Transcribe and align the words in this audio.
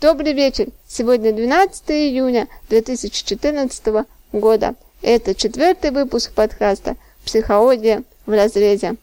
Добрый 0.00 0.32
вечер! 0.32 0.68
Сегодня 0.88 1.30
12 1.30 1.90
июня 1.90 2.48
2014 2.70 4.06
года. 4.32 4.74
Это 5.02 5.34
четвертый 5.34 5.90
выпуск 5.90 6.32
подкаста 6.32 6.96
«Психология 7.22 8.02
в 8.24 8.30
разрезе». 8.30 8.94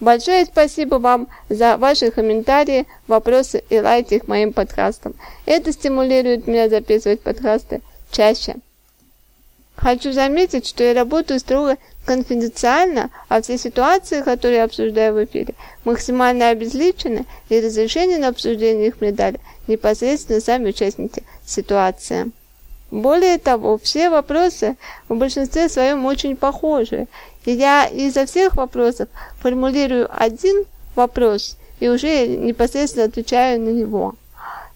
Большое 0.00 0.46
спасибо 0.46 0.94
вам 0.94 1.28
за 1.50 1.76
ваши 1.76 2.10
комментарии, 2.10 2.86
вопросы 3.06 3.62
и 3.68 3.78
лайки 3.78 4.20
к 4.20 4.26
моим 4.26 4.54
подкастам. 4.54 5.12
Это 5.44 5.70
стимулирует 5.72 6.46
меня 6.46 6.70
записывать 6.70 7.20
подкасты 7.20 7.82
чаще. 8.10 8.54
Хочу 9.76 10.12
заметить, 10.12 10.66
что 10.66 10.84
я 10.84 10.94
работаю 10.94 11.40
строго 11.40 11.76
конфиденциально, 12.04 13.10
а 13.28 13.40
все 13.40 13.58
ситуации, 13.58 14.22
которые 14.22 14.58
я 14.58 14.64
обсуждаю 14.64 15.14
в 15.14 15.24
эфире, 15.24 15.54
максимально 15.84 16.50
обезличены, 16.50 17.24
и 17.48 17.60
разрешение 17.60 18.18
на 18.18 18.28
обсуждение 18.28 18.88
их 18.88 19.00
мне 19.00 19.12
дали 19.12 19.40
непосредственно 19.66 20.40
сами 20.40 20.70
участники 20.70 21.22
ситуации. 21.44 22.30
Более 22.90 23.38
того, 23.38 23.78
все 23.78 24.10
вопросы 24.10 24.76
в 25.08 25.16
большинстве 25.16 25.68
своем 25.68 26.04
очень 26.04 26.36
похожи, 26.36 27.06
и 27.46 27.52
я 27.52 27.86
изо 27.86 28.26
всех 28.26 28.56
вопросов 28.56 29.08
формулирую 29.40 30.08
один 30.12 30.64
вопрос 30.94 31.56
и 31.80 31.88
уже 31.88 32.26
непосредственно 32.26 33.06
отвечаю 33.06 33.60
на 33.60 33.70
него. 33.70 34.14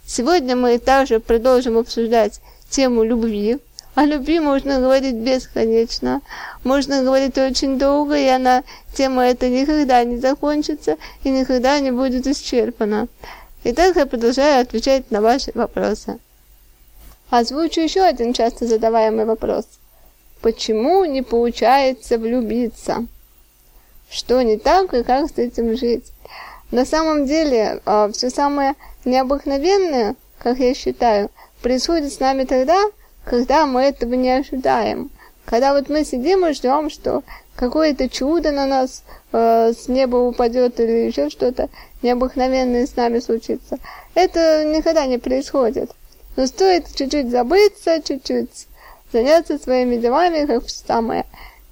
Сегодня 0.07 0.57
мы 0.57 0.79
также 0.79 1.21
продолжим 1.21 1.77
обсуждать 1.77 2.41
тему 2.71 3.05
любви, 3.05 3.59
о 3.97 4.05
любви 4.05 4.41
можно 4.41 4.79
говорить 4.79 5.15
бесконечно, 5.15 6.21
можно 6.65 7.03
говорить 7.03 7.39
очень 7.39 7.79
долго, 7.79 8.15
и 8.15 8.27
она, 8.27 8.63
тема 8.95 9.25
эта 9.25 9.49
никогда 9.49 10.05
не 10.05 10.19
закончится 10.19 10.99
и 11.25 11.31
никогда 11.31 11.81
не 11.81 11.91
будет 11.91 12.27
исчерпана. 12.27 13.09
Итак, 13.65 13.97
я 13.97 14.05
продолжаю 14.05 14.61
отвечать 14.61 15.11
на 15.11 15.23
ваши 15.23 15.51
вопросы. 15.55 16.19
Озвучу 17.31 17.81
еще 17.81 18.03
один 18.03 18.35
часто 18.35 18.67
задаваемый 18.67 19.25
вопрос. 19.25 19.65
Почему 20.43 21.07
не 21.07 21.23
получается 21.23 22.19
влюбиться? 22.19 23.07
Что 24.11 24.43
не 24.43 24.59
так 24.59 24.93
и 24.93 25.05
как 25.05 25.31
с 25.31 25.39
этим 25.39 25.75
жить? 25.75 26.13
На 26.71 26.85
самом 26.85 27.25
деле, 27.25 27.81
а, 27.87 28.11
все 28.13 28.29
самое 28.29 28.75
необыкновенное, 29.07 30.17
как 30.39 30.59
я 30.59 30.75
считаю, 30.75 31.31
происходит 31.63 32.13
с 32.13 32.21
нами 32.21 32.45
тогда, 32.45 32.79
когда 32.79 32.91
мы 33.67 33.83
этого 33.83 34.15
не 34.15 34.31
ожидаем. 34.31 35.11
Когда 35.45 35.75
вот 35.75 35.89
мы 35.89 36.05
сидим 36.05 36.45
и 36.47 36.53
ждем, 36.53 36.91
что 36.91 37.23
какое-то 37.55 38.09
чудо 38.09 38.51
на 38.53 38.67
нас 38.67 39.03
э, 39.33 39.73
с 39.73 39.89
неба 39.89 40.17
упадет 40.17 40.79
или 40.81 41.07
еще 41.07 41.31
что-то 41.31 41.69
необыкновенное 42.03 42.87
с 42.87 42.97
нами 42.97 43.21
случится. 43.21 43.79
Это 44.15 44.65
никогда 44.65 45.07
не 45.07 45.19
происходит. 45.19 45.91
Но 46.37 46.47
стоит 46.47 46.87
чуть-чуть 46.95 47.31
забыться, 47.31 48.03
чуть-чуть 48.03 48.67
заняться 49.13 49.59
своими 49.59 49.97
делами, 49.97 50.47
как 50.47 50.69
самое 50.69 51.25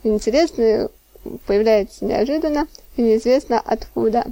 интересное 0.02 0.88
появляется 1.46 2.04
неожиданно 2.04 2.66
и 2.96 3.02
неизвестно 3.02 3.60
откуда. 3.60 4.24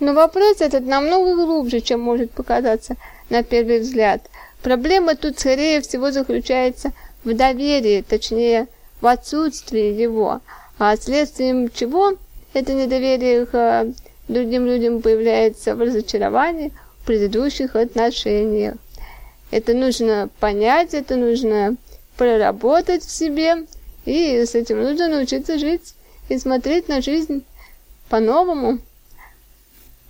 Но 0.00 0.12
вопрос 0.12 0.60
этот 0.60 0.84
намного 0.84 1.34
глубже, 1.34 1.80
чем 1.80 2.00
может 2.00 2.30
показаться 2.30 2.96
на 3.30 3.42
первый 3.42 3.80
взгляд. 3.80 4.22
Проблема 4.64 5.14
тут, 5.14 5.38
скорее 5.38 5.82
всего, 5.82 6.10
заключается 6.10 6.92
в 7.22 7.34
доверии, 7.36 8.00
точнее, 8.00 8.66
в 9.02 9.06
отсутствии 9.06 9.92
его, 9.92 10.40
а 10.78 10.96
следствием 10.96 11.68
чего 11.68 12.14
это 12.54 12.72
недоверие 12.72 13.44
к 13.44 13.92
другим 14.26 14.64
людям 14.64 15.02
появляется 15.02 15.76
в 15.76 15.80
разочаровании 15.80 16.72
в 16.98 17.06
предыдущих 17.06 17.76
отношениях. 17.76 18.76
Это 19.50 19.74
нужно 19.74 20.30
понять, 20.40 20.94
это 20.94 21.16
нужно 21.16 21.76
проработать 22.16 23.04
в 23.04 23.10
себе, 23.10 23.66
и 24.06 24.46
с 24.46 24.54
этим 24.54 24.82
нужно 24.82 25.08
научиться 25.08 25.58
жить 25.58 25.94
и 26.30 26.38
смотреть 26.38 26.88
на 26.88 27.02
жизнь 27.02 27.44
по-новому. 28.08 28.78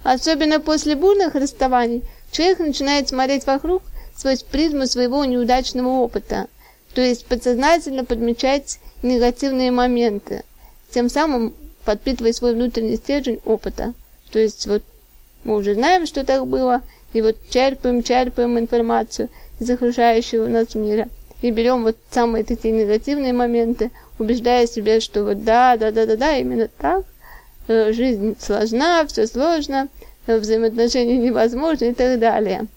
Особенно 0.05 0.61
после 0.61 0.95
бурных 0.95 1.35
расставаний 1.35 2.05
человек 2.31 2.61
начинает 2.61 3.09
смотреть 3.09 3.47
вокруг 3.47 3.83
сквозь 4.25 4.43
призму 4.43 4.87
своего 4.87 5.23
неудачного 5.27 6.01
опыта, 6.01 6.47
то 6.95 7.03
есть 7.03 7.27
подсознательно 7.27 8.07
подмечать 8.07 8.81
негативные 9.03 9.71
моменты, 9.71 10.45
тем 10.89 11.11
самым 11.11 11.53
подпитывая 11.85 12.33
свой 12.33 12.55
внутренний 12.55 12.97
стержень 12.97 13.41
опыта. 13.45 13.93
То 14.33 14.39
есть 14.39 14.67
вот 14.67 14.83
мы 15.45 15.57
уже 15.57 15.75
знаем, 15.75 16.07
что 16.07 16.25
так 16.25 16.47
было, 16.47 16.81
и 17.13 17.21
вот 17.21 17.37
черпаем, 17.51 18.03
черпаем 18.03 18.59
информацию 18.59 19.29
из 19.61 19.69
окружающего 19.69 20.47
нас 20.47 20.75
мира. 20.75 21.11
И 21.43 21.51
берем 21.51 21.83
вот 21.83 21.99
самые 22.11 22.45
такие 22.45 22.73
негативные 22.73 23.35
моменты, 23.35 23.91
убеждая 24.19 24.67
себя, 24.67 25.03
что 25.03 25.23
вот 25.23 25.45
да, 25.45 25.77
да, 25.77 25.91
да, 25.91 26.07
да, 26.07 26.17
да, 26.17 26.39
именно 26.39 26.71
так. 26.79 27.05
Э, 27.69 27.93
жизнь 27.93 28.37
сложна, 28.41 29.07
все 29.07 29.27
сложно, 29.27 29.89
взаимоотношения 30.27 31.19
невозможны 31.19 31.91
и 31.91 31.93
так 31.93 32.19
далее. 32.19 32.69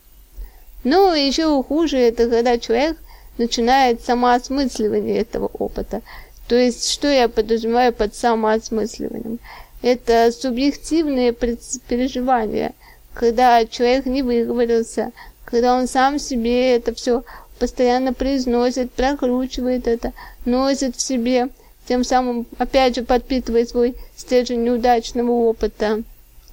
Ну, 0.89 1.13
и 1.13 1.27
еще 1.27 1.61
хуже, 1.63 1.97
это 1.97 2.29
когда 2.29 2.57
человек 2.57 2.95
начинает 3.37 4.05
самоосмысливание 4.05 5.19
этого 5.19 5.47
опыта. 5.47 6.01
То 6.47 6.55
есть, 6.55 6.89
что 6.89 7.09
я 7.09 7.27
подразумеваю 7.27 7.91
под 7.91 8.15
самоосмысливанием? 8.15 9.39
Это 9.81 10.31
субъективные 10.31 11.33
переживания, 11.33 12.73
когда 13.13 13.65
человек 13.65 14.05
не 14.05 14.21
выговорился, 14.21 15.11
когда 15.43 15.75
он 15.75 15.89
сам 15.89 16.19
себе 16.19 16.77
это 16.77 16.95
все 16.95 17.25
постоянно 17.59 18.13
произносит, 18.13 18.93
прокручивает 18.93 19.87
это, 19.87 20.13
носит 20.45 20.95
в 20.95 21.01
себе, 21.01 21.49
тем 21.85 22.05
самым, 22.05 22.47
опять 22.57 22.95
же, 22.95 23.03
подпитывает 23.03 23.67
свой 23.67 23.97
стержень 24.15 24.63
неудачного 24.63 25.31
опыта. 25.31 26.03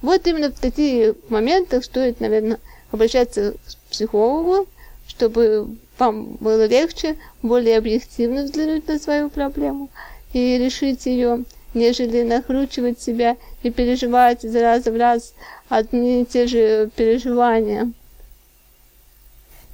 Вот 0.01 0.27
именно 0.27 0.51
в 0.51 0.59
таких 0.59 1.15
моментах 1.29 1.85
стоит, 1.85 2.19
наверное, 2.19 2.59
обращаться 2.91 3.53
к 3.84 3.84
психологу, 3.95 4.67
чтобы 5.07 5.67
вам 5.97 6.37
было 6.39 6.65
легче, 6.65 7.15
более 7.41 7.77
объективно 7.77 8.43
взглянуть 8.43 8.87
на 8.87 8.99
свою 8.99 9.29
проблему 9.29 9.89
и 10.33 10.57
решить 10.57 11.05
ее, 11.05 11.45
нежели 11.73 12.23
накручивать 12.23 13.01
себя 13.01 13.37
и 13.63 13.71
переживать 13.71 14.43
из 14.43 14.55
раза 14.55 14.91
в 14.91 14.97
раз 14.97 15.33
одни 15.69 16.21
и 16.21 16.25
те 16.25 16.47
же 16.47 16.89
переживания. 16.95 17.91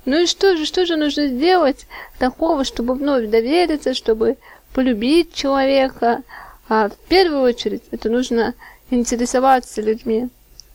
Ну 0.06 0.22
и 0.22 0.26
что 0.26 0.56
же, 0.56 0.66
что 0.66 0.86
же 0.86 0.96
нужно 0.96 1.28
сделать 1.28 1.86
такого, 2.20 2.64
чтобы 2.64 2.96
вновь 2.96 3.30
довериться, 3.30 3.94
чтобы 3.94 4.38
полюбить 4.74 5.34
человека? 5.34 6.24
А 6.70 6.90
в 6.90 6.96
первую 7.10 7.42
очередь 7.42 7.84
это 7.92 8.10
нужно 8.10 8.54
интересоваться 8.90 9.81
людьми, 9.81 10.30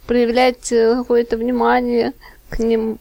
проявлять 0.07 0.69
какое-то 0.69 1.37
внимание 1.37 2.13
к 2.51 2.59
ним. 2.59 2.99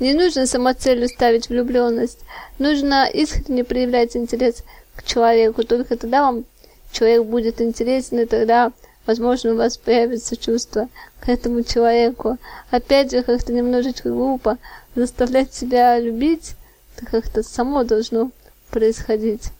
Не 0.00 0.14
нужно 0.14 0.46
самоцелью 0.46 1.08
ставить 1.08 1.48
влюбленность, 1.48 2.20
нужно 2.58 3.08
искренне 3.12 3.64
проявлять 3.64 4.16
интерес 4.16 4.62
к 4.94 5.02
человеку, 5.02 5.64
только 5.64 5.96
тогда 5.96 6.22
вам 6.22 6.44
человек 6.92 7.24
будет 7.24 7.60
интересен, 7.60 8.20
и 8.20 8.24
тогда, 8.24 8.70
возможно, 9.06 9.52
у 9.52 9.56
вас 9.56 9.76
появится 9.76 10.36
чувство 10.36 10.88
к 11.20 11.28
этому 11.28 11.64
человеку. 11.64 12.38
Опять 12.70 13.10
же, 13.10 13.24
как-то 13.24 13.52
немножечко 13.52 14.10
глупо 14.10 14.58
заставлять 14.94 15.52
себя 15.52 15.98
любить, 15.98 16.54
это 16.96 17.06
как-то 17.06 17.42
само 17.42 17.82
должно 17.82 18.30
происходить. 18.70 19.50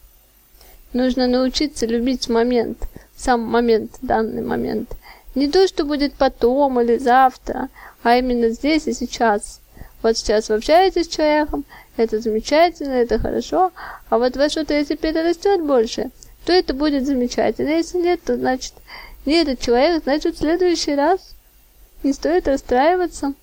Нужно 0.93 1.27
научиться 1.27 1.85
любить 1.85 2.29
момент, 2.29 2.79
сам 3.17 3.41
момент, 3.43 3.93
данный 4.03 4.43
момент. 4.43 4.91
Не 5.35 5.49
то, 5.49 5.67
что 5.67 5.85
будет 5.85 6.15
потом 6.15 6.81
или 6.81 6.97
завтра, 6.97 7.69
а 8.03 8.17
именно 8.17 8.51
здесь 8.51 8.87
и 8.87 8.93
сейчас. 8.93 9.61
Вот 10.03 10.17
сейчас 10.17 10.49
вы 10.49 10.57
общаетесь 10.57 11.07
с 11.07 11.09
человеком, 11.09 11.65
это 11.97 12.21
замечательно, 12.21 12.93
это 12.93 13.19
хорошо, 13.19 13.73
а 14.09 14.19
вот 14.19 14.37
во 14.37 14.49
что-то 14.49 14.75
если 14.75 14.95
перерастет 14.95 15.63
больше, 15.65 16.11
то 16.45 16.53
это 16.53 16.73
будет 16.73 17.07
замечательно. 17.07 17.71
Если 17.71 17.99
нет, 17.99 18.23
то 18.23 18.37
значит 18.37 18.75
не 19.27 19.35
этот 19.35 19.61
человек, 19.61 20.05
значит 20.05 20.37
в 20.37 20.39
следующий 20.39 20.95
раз 20.95 21.35
не 22.03 22.13
стоит 22.13 22.47
расстраиваться. 22.47 23.35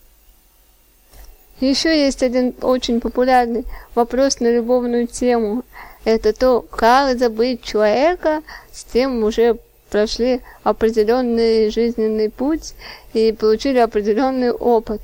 Еще 1.59 2.05
есть 2.05 2.23
один 2.23 2.53
очень 2.61 2.99
популярный 2.99 3.65
вопрос 3.93 4.39
на 4.39 4.51
любовную 4.51 5.07
тему. 5.07 5.63
Это 6.03 6.33
то, 6.33 6.61
как 6.61 7.17
забыть 7.17 7.63
человека, 7.63 8.41
с 8.71 8.83
тем 8.83 9.23
уже 9.23 9.57
прошли 9.89 10.41
определенный 10.63 11.69
жизненный 11.69 12.29
путь 12.29 12.73
и 13.13 13.31
получили 13.31 13.79
определенный 13.79 14.51
опыт. 14.51 15.01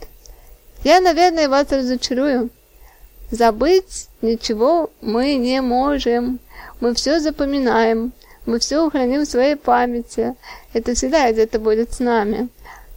Я, 0.83 0.99
наверное, 0.99 1.47
вас 1.47 1.71
разочарую. 1.71 2.49
Забыть 3.29 4.07
ничего 4.21 4.89
мы 5.01 5.35
не 5.35 5.61
можем. 5.61 6.39
Мы 6.79 6.93
все 6.95 7.19
запоминаем. 7.19 8.13
Мы 8.45 8.57
все 8.59 8.89
храним 8.89 9.21
в 9.21 9.29
своей 9.29 9.55
памяти. 9.55 10.35
Это 10.73 10.95
всегда 10.95 11.31
где-то 11.31 11.59
будет 11.59 11.93
с 11.93 11.99
нами. 11.99 12.49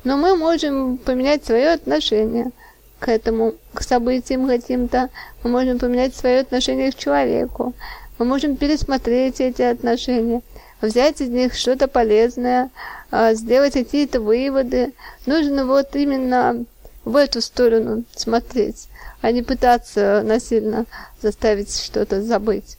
но 0.04 0.16
мы 0.16 0.36
можем 0.36 0.98
поменять 0.98 1.44
свое 1.44 1.72
отношение 1.72 2.50
к 2.98 3.08
этому, 3.08 3.54
к 3.74 3.82
событиям 3.82 4.46
каким-то, 4.46 5.10
мы 5.42 5.50
можем 5.50 5.78
поменять 5.78 6.14
свое 6.14 6.40
отношение 6.40 6.90
к 6.90 6.96
человеку, 6.96 7.74
мы 8.18 8.24
можем 8.24 8.56
пересмотреть 8.56 9.40
эти 9.40 9.62
отношения, 9.62 10.40
взять 10.80 11.20
из 11.20 11.28
них 11.28 11.54
что-то 11.54 11.88
полезное, 11.88 12.70
а, 13.10 13.34
сделать 13.34 13.74
какие-то 13.74 14.20
выводы. 14.20 14.92
Нужно 15.26 15.66
вот 15.66 15.94
именно 15.96 16.64
в 17.04 17.16
эту 17.16 17.40
сторону 17.40 18.04
смотреть, 18.14 18.88
а 19.20 19.30
не 19.30 19.42
пытаться 19.42 20.22
насильно 20.24 20.86
заставить 21.20 21.74
что-то 21.74 22.22
забыть. 22.22 22.76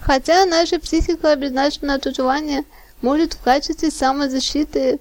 Хотя 0.00 0.44
наша 0.44 0.78
психика 0.78 1.34
без 1.36 1.52
нашего 1.52 1.98
желания 2.12 2.64
может 3.00 3.34
в 3.34 3.42
качестве 3.42 3.90
самозащиты 3.90 5.00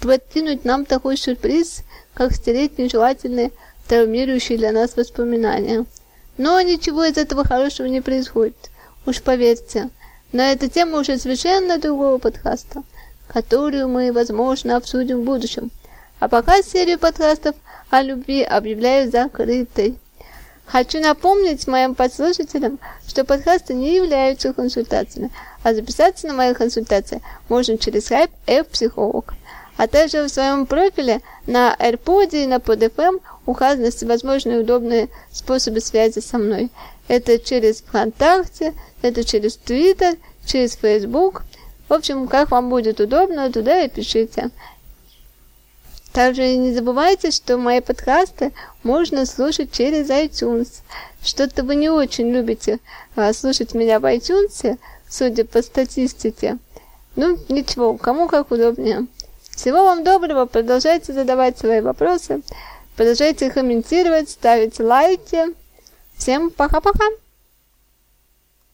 подкинуть 0.00 0.64
нам 0.64 0.84
такой 0.84 1.16
сюрприз, 1.16 1.82
как 2.14 2.32
стереть 2.32 2.78
нежелательные, 2.78 3.50
травмирующие 3.88 4.58
для 4.58 4.72
нас 4.72 4.96
воспоминания. 4.96 5.84
Но 6.38 6.60
ничего 6.60 7.04
из 7.04 7.16
этого 7.16 7.44
хорошего 7.44 7.86
не 7.86 8.00
происходит, 8.00 8.70
уж 9.06 9.22
поверьте. 9.22 9.90
Но 10.32 10.42
эта 10.42 10.68
тема 10.68 10.98
уже 10.98 11.18
совершенно 11.18 11.78
другого 11.78 12.18
подкаста, 12.18 12.82
которую 13.28 13.88
мы, 13.88 14.12
возможно, 14.12 14.76
обсудим 14.76 15.22
в 15.22 15.24
будущем. 15.24 15.70
А 16.18 16.28
пока 16.28 16.62
серию 16.62 16.98
подкастов 16.98 17.54
о 17.90 18.00
любви 18.00 18.42
объявляю 18.42 19.10
закрытой. 19.10 19.98
Хочу 20.64 20.98
напомнить 21.00 21.66
моим 21.66 21.94
подслушателям, 21.94 22.78
что 23.06 23.24
подкасты 23.24 23.74
не 23.74 23.94
являются 23.96 24.52
консультациями, 24.54 25.30
а 25.62 25.74
записаться 25.74 26.26
на 26.26 26.32
мои 26.32 26.54
консультации 26.54 27.20
можно 27.48 27.76
через 27.76 28.10
Skype 28.10 28.30
F-психолог. 28.46 29.34
А 29.76 29.88
также 29.88 30.24
в 30.24 30.30
своем 30.30 30.64
профиле 30.64 31.20
на 31.46 31.76
AirPod 31.78 32.30
и 32.30 32.46
на 32.46 32.56
PodFM 32.56 33.20
указаны 33.44 33.90
всевозможные 33.90 34.60
удобные 34.60 35.10
способы 35.30 35.80
связи 35.80 36.20
со 36.20 36.38
мной. 36.38 36.70
Это 37.08 37.38
через 37.38 37.82
ВКонтакте, 37.82 38.72
это 39.02 39.22
через 39.22 39.58
Twitter, 39.58 40.18
через 40.46 40.76
Facebook. 40.76 41.44
В 41.88 41.92
общем, 41.92 42.26
как 42.26 42.50
вам 42.50 42.70
будет 42.70 43.00
удобно, 43.00 43.52
туда 43.52 43.82
и 43.82 43.88
пишите. 43.88 44.50
Также 46.16 46.56
не 46.56 46.72
забывайте, 46.72 47.30
что 47.30 47.58
мои 47.58 47.82
подкасты 47.82 48.52
можно 48.82 49.26
слушать 49.26 49.70
через 49.70 50.08
iTunes. 50.08 50.80
Что-то 51.22 51.62
вы 51.62 51.74
не 51.74 51.90
очень 51.90 52.32
любите 52.32 52.78
а, 53.16 53.34
слушать 53.34 53.74
меня 53.74 54.00
в 54.00 54.06
iTunes, 54.06 54.78
судя 55.06 55.44
по 55.44 55.60
статистике. 55.60 56.56
Ну, 57.16 57.38
ничего, 57.50 57.98
кому 57.98 58.28
как 58.28 58.50
удобнее. 58.50 59.08
Всего 59.50 59.82
вам 59.82 60.04
доброго, 60.04 60.46
продолжайте 60.46 61.12
задавать 61.12 61.58
свои 61.58 61.82
вопросы, 61.82 62.40
продолжайте 62.96 63.50
комментировать, 63.50 64.30
ставить 64.30 64.80
лайки. 64.80 65.44
Всем 66.16 66.48
пока-пока! 66.48 67.04